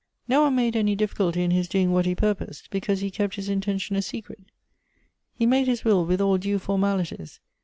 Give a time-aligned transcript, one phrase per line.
[0.27, 3.35] No one made any difficulty in his doing what he pur posed— because he kept
[3.35, 4.45] his intention a secret.
[5.35, 7.39] He made his will with all due formalities.